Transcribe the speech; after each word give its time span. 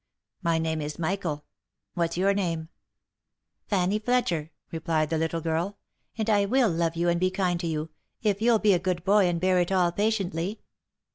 My 0.41 0.57
name 0.57 0.81
is 0.81 0.97
Michael— 0.97 1.45
What's 1.93 2.17
your 2.17 2.33
name 2.33 2.69
?""Fanny 3.69 3.99
Fletcher," 3.99 4.49
replied 4.71 5.11
the 5.11 5.17
little 5.19 5.41
girl," 5.41 5.77
and 6.17 6.27
I 6.27 6.45
will 6.45 6.71
love 6.71 6.95
you 6.95 7.07
and 7.07 7.19
be 7.19 7.29
kind 7.29 7.59
to 7.59 7.67
you, 7.67 7.91
if 8.23 8.41
you'll 8.41 8.57
be 8.57 8.73
a 8.73 8.79
good 8.79 9.03
boy 9.03 9.27
and 9.29 9.39
bear 9.39 9.59
it 9.59 9.71
all 9.71 9.91
patiently." 9.91 10.61